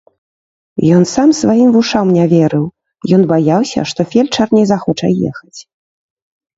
[0.99, 2.65] Ён сам сваім вушам не верыў,
[3.21, 5.59] ён баяўся, што фельчар не захоча ехаць.